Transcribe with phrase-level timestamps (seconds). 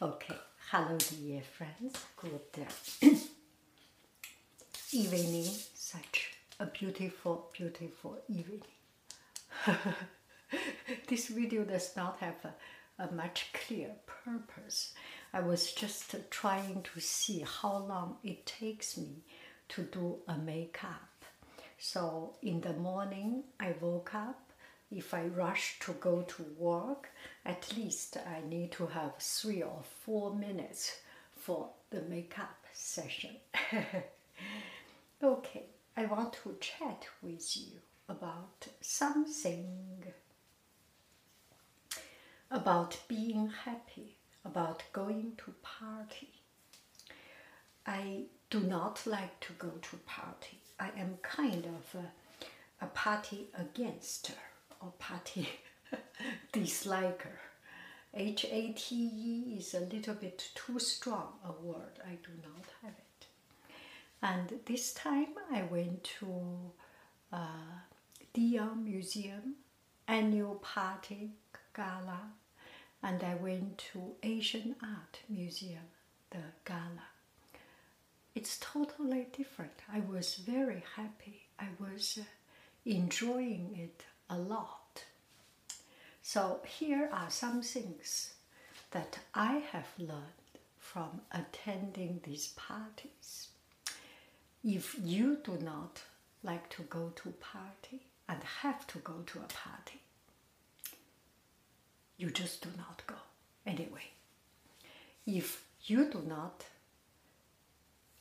[0.00, 0.36] Okay,
[0.70, 1.98] hello dear friends.
[2.16, 2.64] Good
[3.02, 3.08] uh,
[4.92, 5.50] evening.
[5.74, 8.62] Such a beautiful, beautiful evening.
[11.08, 14.92] this video does not have a, a much clear purpose.
[15.32, 19.24] I was just trying to see how long it takes me
[19.70, 21.24] to do a makeup.
[21.76, 24.47] So in the morning, I woke up.
[24.90, 27.10] If I rush to go to work,
[27.44, 31.00] at least I need to have three or four minutes
[31.36, 33.36] for the makeup session.
[35.22, 35.66] okay,
[35.96, 40.04] I want to chat with you about something
[42.50, 46.30] about being happy, about going to party.
[47.86, 50.58] I do not like to go to party.
[50.80, 54.32] I am kind of a, a party against
[54.80, 55.48] or party
[56.52, 57.38] disliker.
[58.14, 61.98] H A T E is a little bit too strong a word.
[62.04, 63.26] I do not have it.
[64.22, 66.72] And this time I went to
[67.32, 67.76] uh,
[68.32, 69.56] de Young Museum
[70.06, 71.30] annual party
[71.76, 72.32] gala,
[73.02, 75.88] and I went to Asian Art Museum
[76.30, 77.08] the gala.
[78.34, 79.72] It's totally different.
[79.92, 81.48] I was very happy.
[81.58, 82.24] I was uh,
[82.84, 85.04] enjoying it a lot.
[86.22, 88.34] So, here are some things
[88.90, 90.22] that I have learned
[90.78, 93.48] from attending these parties.
[94.64, 96.02] If you do not
[96.42, 100.00] like to go to party and have to go to a party,
[102.16, 103.14] you just do not go
[103.66, 104.10] anyway.
[105.26, 106.64] If you do not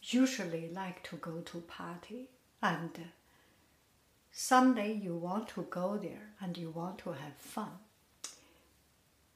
[0.01, 2.29] usually like to go to party
[2.61, 2.91] and
[4.39, 7.71] someday you want to go there and you want to have fun,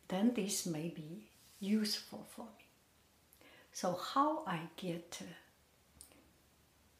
[0.09, 1.25] then this may be
[1.59, 2.65] useful for me.
[3.73, 5.21] So how I get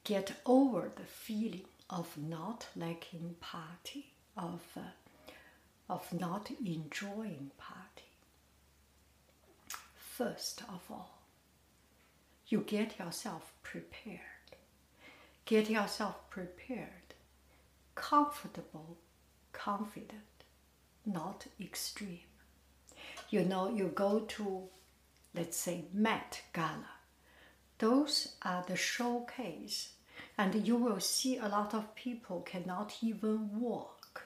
[0.04, 5.34] get over the feeling of not liking party, of uh,
[5.88, 8.12] of not enjoying party.
[9.94, 11.20] First of all,
[12.48, 14.20] you get yourself prepared.
[15.46, 17.01] Get yourself prepared,
[18.02, 18.98] comfortable,
[19.54, 20.44] confident,
[21.06, 22.32] not extreme.
[23.30, 24.64] You know, you go to,
[25.36, 26.96] let's say, Met Gala.
[27.78, 29.94] Those are the showcase,
[30.36, 34.24] and you will see a lot of people cannot even walk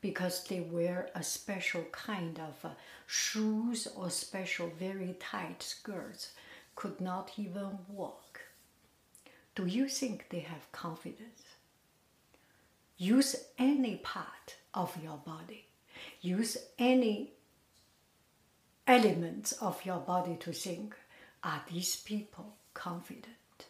[0.00, 2.74] because they wear a special kind of uh,
[3.06, 6.30] shoes or special very tight skirts
[6.76, 8.40] could not even walk.
[9.56, 11.42] Do you think they have confidence?
[13.00, 15.64] Use any part of your body,
[16.20, 17.32] use any
[18.86, 20.94] elements of your body to think
[21.42, 23.68] are these people confident?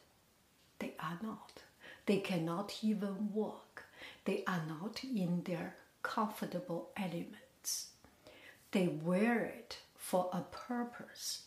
[0.81, 1.62] They are not.
[2.06, 3.85] They cannot even walk.
[4.25, 7.91] They are not in their comfortable elements.
[8.73, 11.44] They wear it for a purpose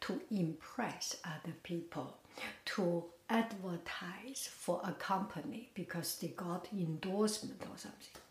[0.00, 2.16] to impress other people,
[2.64, 8.22] to advertise for a company because they got endorsement or something.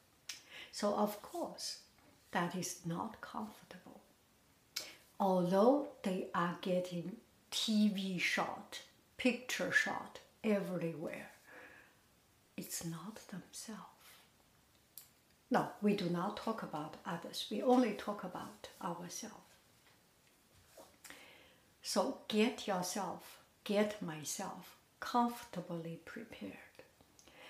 [0.72, 1.80] So, of course,
[2.32, 4.02] that is not comfortable.
[5.20, 7.18] Although they are getting
[7.52, 8.82] TV shot,
[9.18, 11.32] picture shot everywhere.
[12.58, 13.82] It's not themselves.
[15.52, 17.46] No, we do not talk about others.
[17.50, 19.36] We only talk about ourselves.
[21.82, 26.54] So get yourself, get myself comfortably prepared.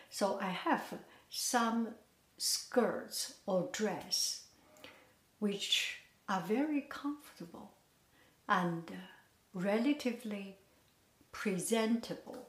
[0.09, 0.93] So I have
[1.29, 1.89] some
[2.37, 4.43] skirts or dress
[5.39, 7.71] which are very comfortable
[8.47, 8.95] and uh,
[9.53, 10.57] relatively
[11.31, 12.47] presentable.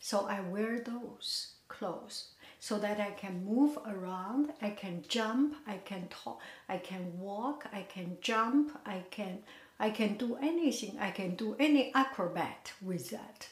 [0.00, 5.78] So I wear those clothes so that I can move around, I can jump, I
[5.78, 9.38] can talk, I can walk, I can jump, I can
[9.78, 13.48] I can do anything, I can do any acrobat with that.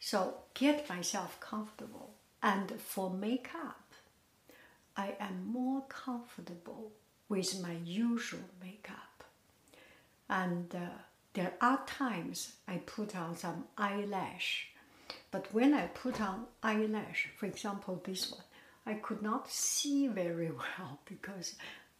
[0.00, 2.10] So get myself comfortable.
[2.42, 3.92] And for makeup,
[4.96, 6.90] I am more comfortable
[7.28, 9.24] with my usual makeup.
[10.28, 10.88] And uh,
[11.34, 14.70] there are times I put on some eyelash
[15.30, 18.42] but when I put on eyelash, for example, this one,
[18.86, 21.54] I could not see very well because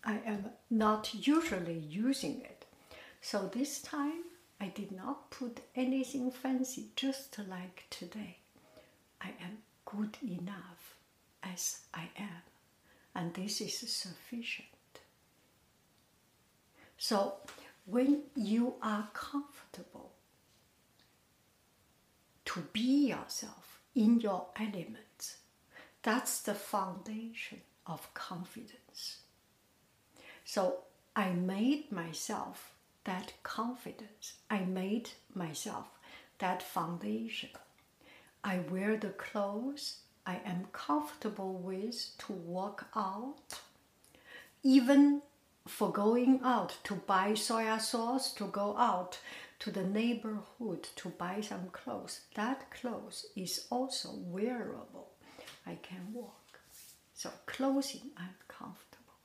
[0.05, 2.65] I am not usually using it.
[3.21, 4.25] So this time
[4.61, 8.39] I did not put anything fancy, just like today.
[9.21, 10.97] I am good enough
[11.43, 12.43] as I am,
[13.15, 14.69] and this is sufficient.
[16.99, 17.37] So
[17.87, 20.13] when you are comfortable
[22.47, 25.37] to be yourself in your element.
[26.03, 29.19] That's the foundation of confidence.
[30.45, 30.79] So
[31.15, 32.73] I made myself
[33.05, 34.35] that confidence.
[34.51, 35.87] I made myself
[36.39, 37.51] that foundation.
[38.43, 43.61] I wear the clothes I am comfortable with to walk out.
[44.63, 45.23] Even
[45.67, 49.19] for going out to buy soya sauce to go out
[49.61, 52.21] to the neighborhood to buy some clothes.
[52.35, 55.09] That clothes is also wearable.
[55.67, 56.61] I can walk.
[57.15, 59.17] So clothing, I'm comfortable.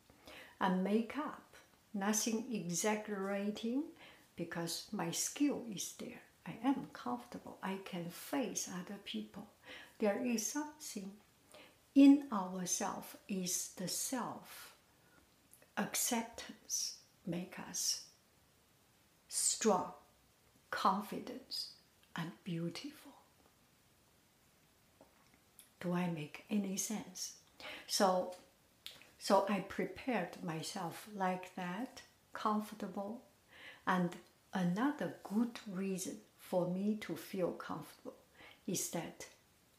[0.60, 1.45] And makeup,
[1.96, 3.84] nothing exaggerating
[4.36, 6.22] because my skill is there.
[6.46, 7.58] I am comfortable.
[7.64, 9.48] I can face other people.
[9.98, 11.12] There is something
[11.96, 14.76] in ourself is the self
[15.78, 18.04] acceptance make us
[19.28, 19.92] strong
[20.76, 21.72] confidence,
[22.18, 23.14] and beautiful.
[25.80, 27.34] Do I make any sense?
[27.88, 28.36] So,
[29.26, 33.24] so I prepared myself like that, comfortable,
[33.88, 34.12] and
[34.54, 38.14] another good reason for me to feel comfortable
[38.68, 39.26] is that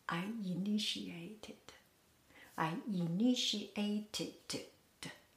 [0.08, 1.62] I initiated.
[2.58, 4.34] I initiated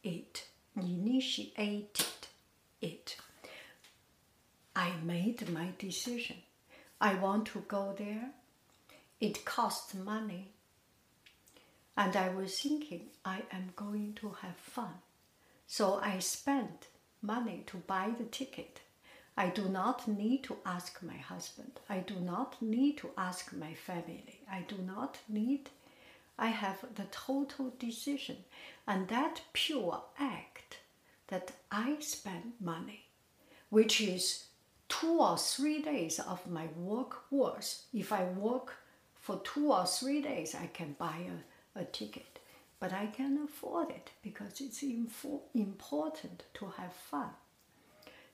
[0.03, 0.47] it.
[0.75, 2.27] Initiated
[2.81, 3.15] it.
[4.75, 6.37] I made my decision.
[6.99, 8.31] I want to go there.
[9.21, 10.47] It costs money.
[11.99, 14.93] And I was thinking, I am going to have fun.
[15.67, 16.87] So I spent
[17.21, 18.79] money to buy the ticket.
[19.35, 21.81] I do not need to ask my husband.
[21.89, 24.39] I do not need to ask my family.
[24.49, 25.71] I do not need,
[26.37, 28.37] I have the total decision.
[28.87, 30.77] And that pure act
[31.27, 33.07] that I spend money,
[33.69, 34.45] which is
[34.87, 37.83] two or three days of my work worth.
[37.93, 38.77] If I work
[39.15, 42.39] for two or three days, I can buy a, a ticket.
[42.79, 47.29] But I can afford it because it's info- important to have fun.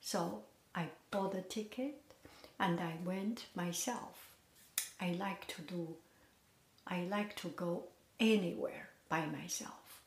[0.02, 2.02] So I bought a ticket
[2.60, 4.32] and I went myself.
[5.02, 5.96] I like to do,
[6.88, 7.84] I like to go
[8.20, 10.02] anywhere by myself,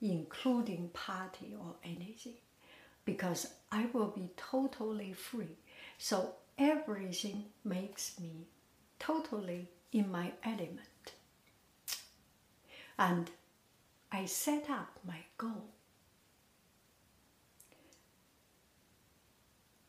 [0.00, 2.34] including party or anything,
[3.04, 5.56] because I will be totally free
[5.98, 8.46] so everything makes me
[8.98, 10.80] totally in my element.
[12.98, 13.30] And
[14.10, 15.68] I set up my goal.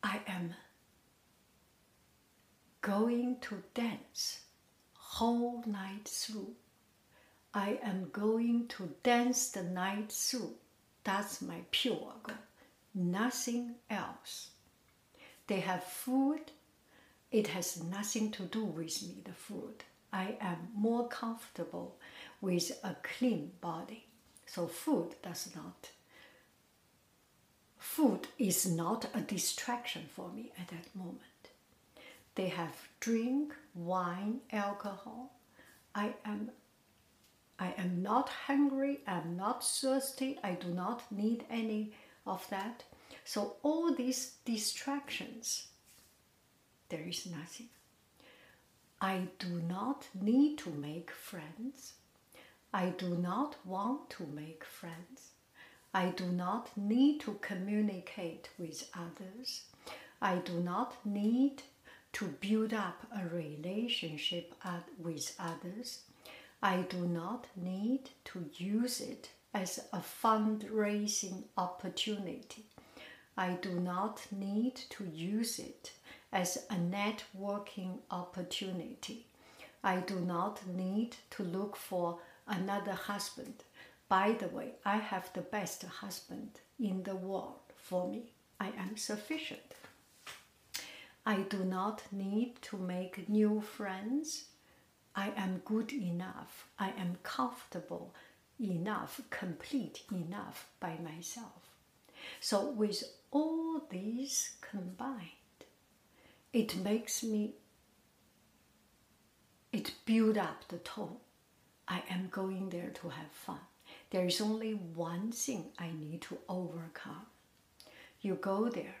[0.02, 0.54] I am
[2.80, 4.40] going to dance
[4.94, 6.54] whole night through.
[7.54, 10.54] I am going to dance the night through.
[11.04, 12.36] That's my pure goal.
[12.94, 14.50] Nothing else.
[15.46, 16.52] They have food.
[17.30, 19.84] It has nothing to do with me, the food.
[20.12, 21.96] I am more comfortable
[22.40, 24.06] with a clean body.
[24.46, 25.90] So food does not
[27.98, 31.50] food is not a distraction for me at that moment.
[32.36, 35.32] They have drink, wine, alcohol.
[35.94, 36.50] I am
[37.58, 41.92] I am not hungry, I'm not thirsty, I do not need any
[42.24, 42.84] of that.
[43.24, 45.66] So all these distractions
[46.88, 47.68] there is nothing.
[49.00, 51.94] I do not need to make friends.
[52.72, 55.32] I do not want to make friends.
[55.94, 59.62] I do not need to communicate with others.
[60.20, 61.62] I do not need
[62.12, 64.54] to build up a relationship
[64.98, 66.02] with others.
[66.62, 72.64] I do not need to use it as a fundraising opportunity.
[73.36, 75.92] I do not need to use it
[76.32, 79.26] as a networking opportunity.
[79.82, 83.64] I do not need to look for another husband.
[84.08, 88.32] By the way, I have the best husband in the world for me.
[88.58, 89.74] I am sufficient.
[91.26, 94.46] I do not need to make new friends.
[95.14, 96.68] I am good enough.
[96.78, 98.14] I am comfortable
[98.60, 101.62] enough, complete enough by myself.
[102.40, 105.60] So, with all these combined,
[106.52, 107.54] it makes me,
[109.72, 111.18] it builds up the tone.
[111.88, 113.60] I am going there to have fun.
[114.10, 117.26] There is only one thing I need to overcome.
[118.20, 118.96] You go there,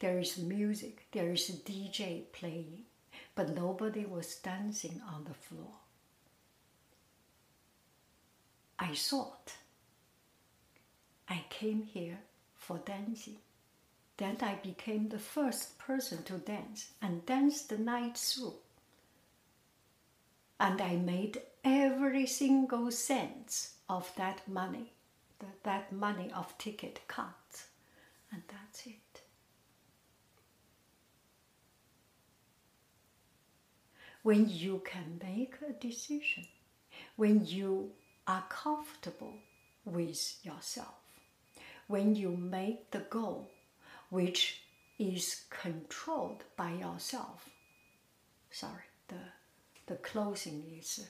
[0.00, 2.84] there is music, there is a DJ playing,
[3.34, 5.72] but nobody was dancing on the floor.
[8.78, 9.52] I thought
[11.28, 12.18] I came here
[12.54, 13.38] for dancing.
[14.16, 18.54] Then I became the first person to dance and danced the night through.
[20.62, 24.92] And I made every single cent of that money,
[25.40, 27.64] that that money of ticket cut,
[28.30, 29.22] and that's it.
[34.22, 36.46] When you can make a decision,
[37.16, 37.90] when you
[38.28, 39.34] are comfortable
[39.84, 40.94] with yourself,
[41.88, 43.50] when you make the goal
[44.10, 44.62] which
[44.96, 47.48] is controlled by yourself.
[48.52, 49.16] Sorry, the,
[49.86, 51.08] the closing is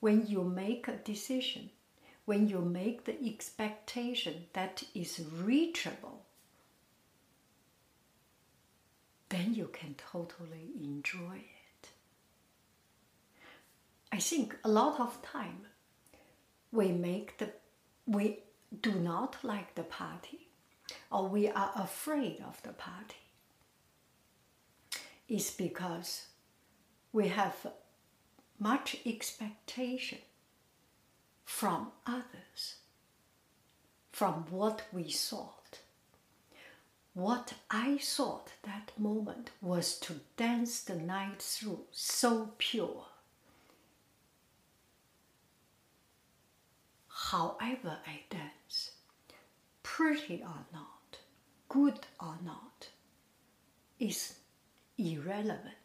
[0.00, 1.70] when you make a decision,
[2.24, 6.24] when you make the expectation that is reachable,
[9.28, 11.88] then you can totally enjoy it.
[14.12, 15.66] I think a lot of time
[16.72, 17.50] we make the
[18.06, 18.40] we
[18.82, 20.48] do not like the party
[21.12, 23.16] or we are afraid of the party
[25.28, 26.26] is because
[27.12, 27.66] we have
[28.58, 30.18] much expectation
[31.44, 32.76] from others,
[34.12, 35.80] from what we thought.
[37.14, 43.06] What I thought that moment was to dance the night through so pure.
[47.08, 48.92] However, I dance,
[49.82, 51.18] pretty or not,
[51.68, 52.88] good or not,
[53.98, 54.34] is
[54.96, 55.79] irrelevant.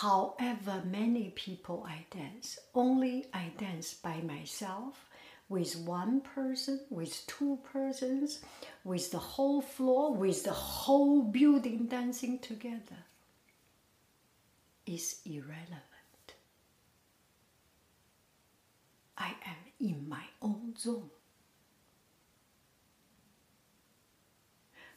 [0.00, 5.06] However, many people I dance, only I dance by myself,
[5.50, 8.40] with one person, with two persons,
[8.84, 13.04] with the whole floor, with the whole building dancing together,
[14.86, 15.82] is irrelevant.
[19.18, 21.10] I am in my own zone.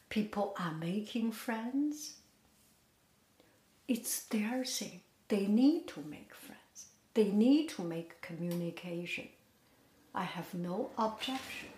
[0.08, 2.14] People are making friends.
[3.88, 5.00] It's their thing.
[5.28, 6.86] They need to make friends.
[7.14, 9.28] They need to make communication.
[10.14, 11.68] I have no objection.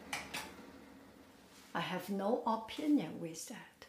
[1.74, 3.86] I have no opinion with that.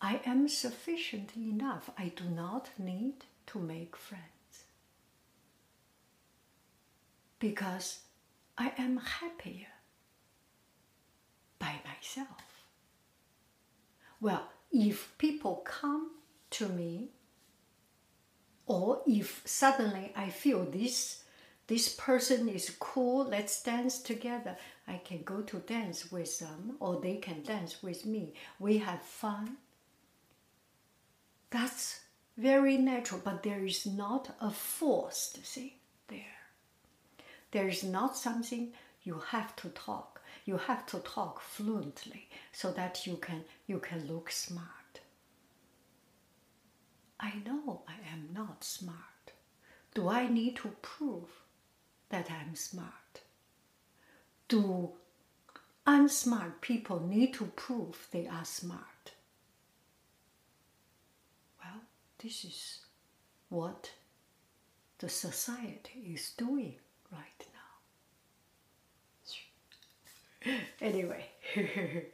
[0.00, 1.90] I am sufficient enough.
[1.96, 4.64] I do not need to make friends
[7.38, 8.00] because
[8.56, 9.66] I am happier
[11.58, 12.64] by myself.
[14.20, 16.10] Well, if people come
[16.52, 17.10] to me,
[18.66, 21.22] or if suddenly I feel this
[21.68, 24.56] this person is cool, let's dance together.
[24.86, 28.34] I can go to dance with them, or they can dance with me.
[28.58, 29.56] We have fun.
[31.50, 32.00] That's
[32.36, 35.72] very natural, but there is not a forced thing
[36.08, 36.40] there.
[37.52, 40.20] There is not something you have to talk.
[40.44, 44.81] You have to talk fluently so that you can you can look smart.
[47.22, 48.98] I know I am not smart.
[49.94, 51.30] Do I need to prove
[52.08, 53.20] that I'm smart?
[54.48, 54.90] Do
[55.86, 59.12] unsmart people need to prove they are smart?
[61.62, 61.82] Well,
[62.18, 62.80] this is
[63.48, 63.92] what
[64.98, 66.74] the society is doing
[67.12, 67.46] right
[70.44, 70.52] now.
[70.80, 71.26] anyway,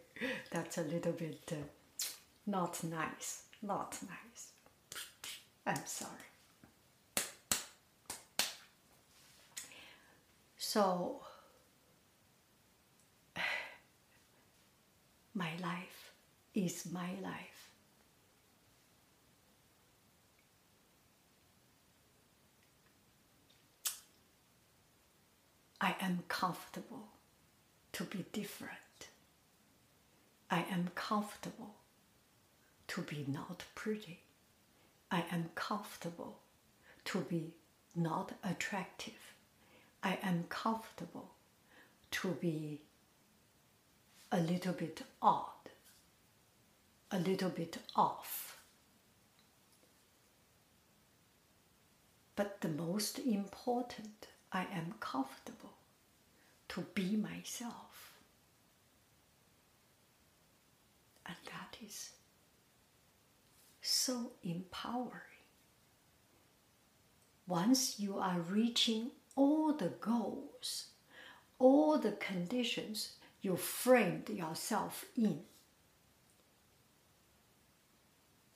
[0.50, 1.56] that's a little bit uh,
[2.46, 4.52] not nice, not nice.
[5.68, 6.12] I'm sorry.
[10.56, 11.20] So,
[15.34, 16.12] my life
[16.54, 17.70] is my life.
[25.82, 27.08] I am comfortable
[27.92, 28.72] to be different.
[30.50, 31.74] I am comfortable
[32.86, 34.22] to be not pretty.
[35.10, 36.38] I am comfortable
[37.06, 37.54] to be
[37.94, 39.34] not attractive.
[40.02, 41.30] I am comfortable
[42.10, 42.82] to be
[44.30, 45.70] a little bit odd,
[47.10, 48.58] a little bit off.
[52.36, 55.72] But the most important, I am comfortable
[56.68, 58.12] to be myself.
[61.26, 62.10] And that is
[64.08, 65.44] so empowering.
[67.46, 70.86] Once you are reaching all the goals,
[71.58, 73.12] all the conditions
[73.42, 75.40] you framed yourself in,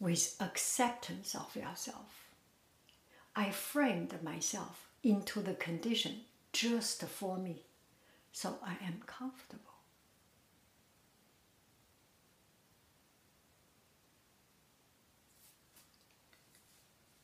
[0.01, 2.31] with acceptance of yourself.
[3.37, 6.23] I framed myself into the condition
[6.55, 7.67] just for me,
[8.33, 9.72] so I am comfortable.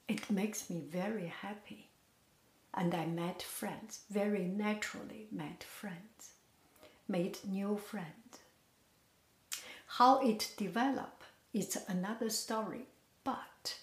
[0.09, 1.91] It makes me very happy.
[2.73, 6.31] And I met friends, very naturally met friends,
[7.07, 8.41] made new friends.
[9.87, 12.87] How it developed is another story,
[13.25, 13.79] but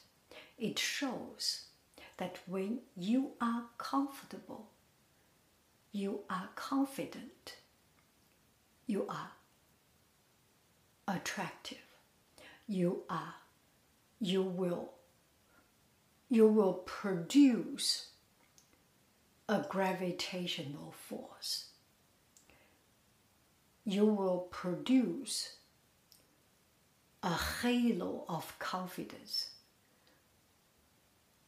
[0.57, 1.65] it shows
[2.17, 4.69] that when you are comfortable,
[5.91, 7.57] you are confident,
[8.87, 9.31] you are
[11.07, 11.77] attractive,
[12.67, 13.35] you are,
[14.19, 14.94] you will,
[16.29, 18.09] you will produce
[19.47, 21.65] a gravitational force.
[23.85, 25.57] You will produce
[27.21, 29.49] a halo of confidence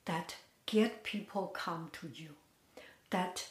[0.06, 2.30] that get people come to you
[3.10, 3.48] that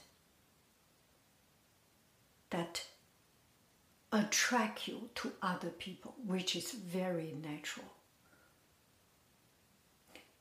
[2.51, 2.85] that
[4.12, 7.95] attract you to other people which is very natural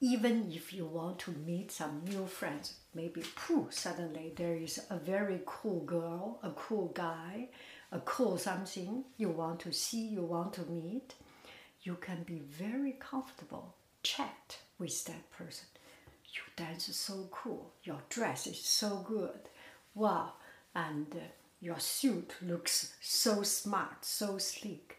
[0.01, 4.97] even if you want to meet some new friends maybe pooh suddenly there is a
[4.97, 7.47] very cool girl a cool guy
[7.91, 11.13] a cool something you want to see you want to meet
[11.83, 15.67] you can be very comfortable chat with that person.
[16.33, 19.49] You dance so cool your dress is so good
[19.93, 20.33] wow
[20.75, 21.19] and uh,
[21.61, 24.97] your suit looks so smart so sleek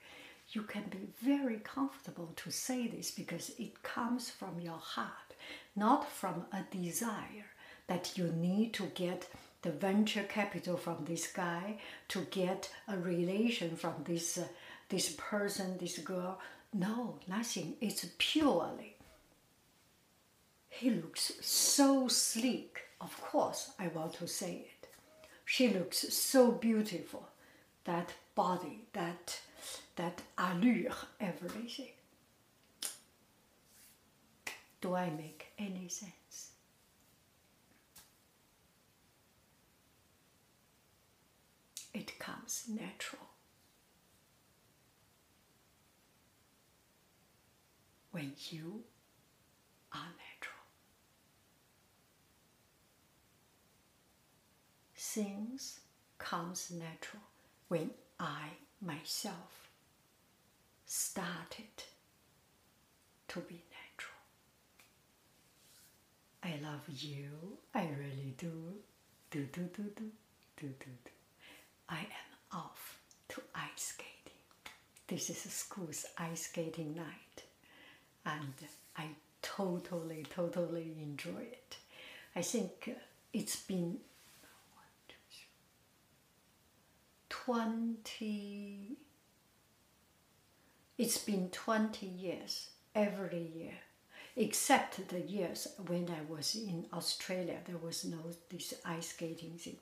[0.56, 5.30] you can be very comfortable to say this because it comes from your heart
[5.76, 7.50] not from a desire
[7.86, 9.28] that you need to get
[9.62, 14.44] the venture capital from this guy to get a relation from this uh,
[14.88, 16.32] this person this girl
[16.72, 18.96] no nothing it's purely
[20.78, 22.82] he looks so sleek.
[23.00, 24.88] Of course, I want to say it.
[25.46, 27.28] She looks so beautiful.
[27.84, 29.40] That body, that
[29.96, 31.88] that allure, everything.
[34.80, 36.50] Do I make any sense?
[41.92, 43.22] It comes natural.
[48.11, 48.85] When you
[49.92, 50.56] are natural.
[55.16, 55.80] things
[56.18, 57.22] comes natural
[57.68, 58.48] when I
[58.82, 59.65] myself
[60.87, 61.83] started
[63.29, 64.22] to be natural.
[66.42, 68.53] I love you, I really do.
[69.31, 70.11] Do do do do
[70.57, 71.11] do do do.
[71.88, 74.40] I am off to ice skating.
[75.09, 77.44] This is school's ice skating night,
[78.25, 78.55] and
[78.96, 79.09] I
[79.42, 81.77] totally, totally enjoy it.
[82.35, 82.96] I think
[83.33, 83.99] it's been
[87.46, 88.96] 20
[90.98, 93.74] it's been 20 years every year
[94.37, 98.18] except the years when i was in australia there was no
[98.50, 99.76] this ice skating thing.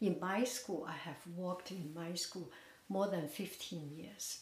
[0.00, 2.50] In my school i have walked in my school
[2.88, 4.40] more than 15 years.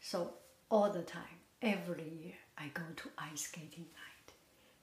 [0.00, 0.34] So
[0.70, 4.28] all the time every year i go to ice skating night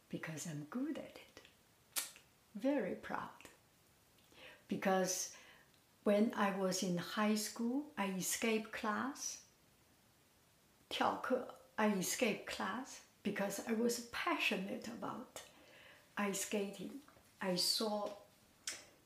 [0.10, 1.42] because i'm good at it.
[2.56, 3.42] Very proud.
[4.68, 5.30] Because
[6.04, 9.38] when I was in high school, I escaped class,
[11.78, 15.42] I escaped class because I was passionate about
[16.18, 16.92] ice skating.
[17.42, 18.10] I saw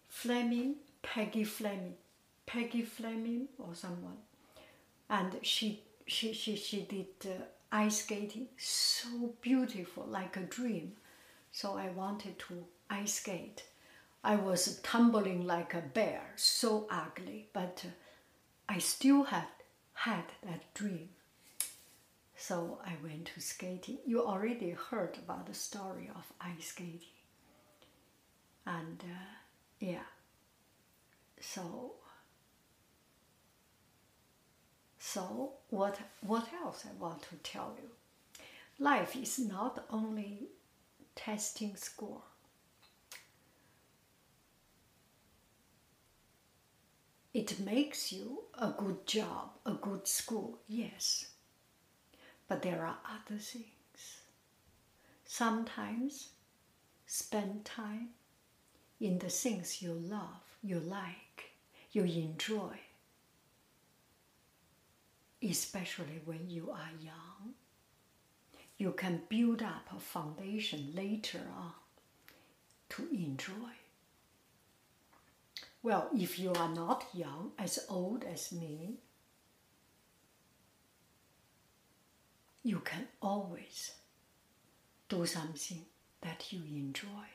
[0.10, 1.96] Fleming, Peggy Fleming,
[2.46, 4.18] Peggy Fleming or someone,
[5.10, 10.94] and she she she she did uh, ice skating so beautiful, like a dream.
[11.52, 13.64] So I wanted to ice skate.
[14.24, 17.90] I was tumbling like a bear, so ugly, but uh,
[18.68, 19.48] I still had
[19.94, 21.10] had that dream.
[22.38, 23.98] So I went to skating.
[24.06, 27.02] You already heard about the story of ice skating.
[28.66, 29.26] And uh,
[29.80, 30.04] yeah,
[31.40, 31.94] so
[35.00, 37.90] so what what else I want to tell you?
[38.80, 40.50] Life is not only
[41.16, 42.22] testing score.
[47.34, 51.28] It makes you a good job, a good school, yes.
[52.48, 54.22] But there are other things.
[55.26, 56.30] Sometimes
[57.06, 58.10] spend time
[59.00, 61.52] in the things you love, you like,
[61.92, 62.80] you enjoy,
[65.44, 67.54] especially when you are young.
[68.78, 71.74] You can build up a foundation later on
[72.90, 73.74] to enjoy.
[75.84, 79.00] Well, if you are not young, as old as me,
[82.68, 83.94] you can always
[85.08, 85.86] do something
[86.20, 87.30] that you enjoy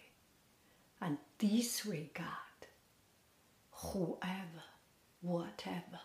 [1.01, 2.61] and disregard
[3.71, 4.67] whoever,
[5.23, 6.01] whatever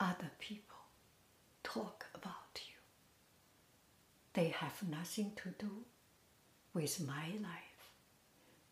[0.00, 0.78] other people
[1.62, 2.78] talk about you.
[4.32, 5.84] They have nothing to do
[6.72, 7.82] with my life.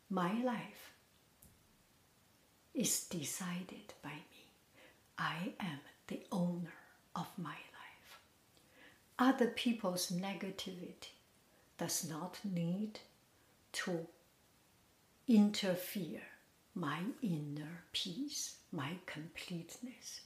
[0.08, 0.92] My life
[2.72, 4.46] is decided by me.
[5.18, 6.78] I am the owner
[7.14, 7.73] of my life.
[9.18, 11.14] Other people's negativity
[11.78, 13.00] does not need
[13.72, 14.06] to
[15.28, 16.22] interfere
[16.74, 20.22] my inner peace, my completeness.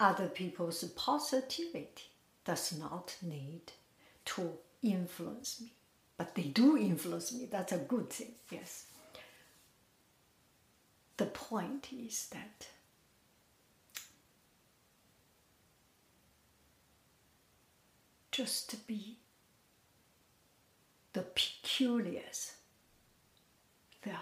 [0.00, 2.10] Other people's positivity
[2.44, 3.72] does not need
[4.24, 5.72] to influence me,
[6.16, 7.46] but they do influence me.
[7.50, 8.86] That's a good thing, yes.
[11.16, 12.68] The point is that
[18.38, 19.16] just to be
[21.12, 24.14] the peculiar self.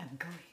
[0.00, 0.51] I'm going.